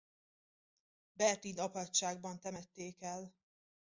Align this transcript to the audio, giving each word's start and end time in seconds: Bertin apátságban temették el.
Bertin 1.15 1.59
apátságban 1.59 2.39
temették 2.39 3.01
el. 3.01 3.35